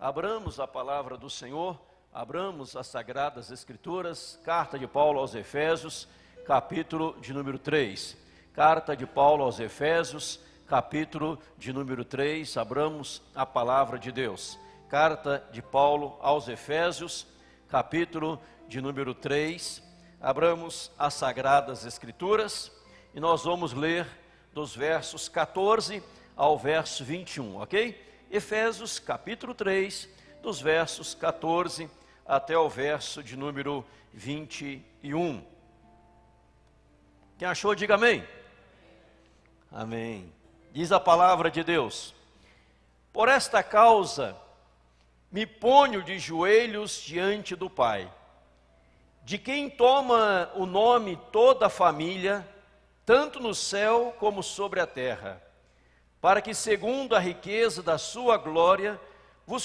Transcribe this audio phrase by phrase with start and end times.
[0.00, 1.78] Abramos a palavra do Senhor,
[2.10, 6.08] abramos as sagradas escrituras, carta de Paulo aos Efésios,
[6.46, 8.16] capítulo de número 3.
[8.54, 14.58] Carta de Paulo aos Efésios, capítulo de número 3, abramos a palavra de Deus.
[14.88, 17.26] Carta de Paulo aos Efésios,
[17.68, 19.82] capítulo de número 3,
[20.18, 22.72] abramos as sagradas escrituras
[23.12, 24.06] e nós vamos ler
[24.54, 26.02] dos versos 14
[26.34, 28.08] ao verso 21, ok?
[28.30, 30.08] Efésios capítulo 3,
[30.40, 31.90] dos versos 14
[32.24, 35.44] até o verso de número 21.
[37.36, 38.24] Quem achou, diga amém.
[39.72, 40.32] Amém.
[40.70, 42.14] Diz a palavra de Deus:
[43.12, 44.36] Por esta causa
[45.28, 48.08] me ponho de joelhos diante do Pai,
[49.24, 52.48] de quem toma o nome toda a família,
[53.04, 55.49] tanto no céu como sobre a terra
[56.20, 59.00] para que, segundo a riqueza da sua glória,
[59.46, 59.64] vos